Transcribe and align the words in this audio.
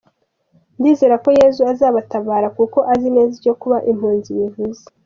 Ndizera 0.79 1.15
ko 1.23 1.29
Yezu 1.39 1.61
azabatabara 1.71 2.47
kuko 2.57 2.77
azi 2.93 3.07
neza 3.15 3.33
icyo 3.39 3.53
kuba 3.61 3.77
impunzi 3.91 4.29
bivuze. 4.39 4.83